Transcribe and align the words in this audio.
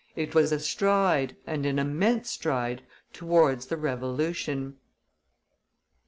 It 0.15 0.33
was 0.33 0.51
a 0.51 0.59
stride, 0.59 1.35
and 1.45 1.63
an 1.63 1.77
immense 1.77 2.31
stride, 2.31 2.81
towards 3.13 3.67
the 3.67 3.77
Revolution. 3.77 4.77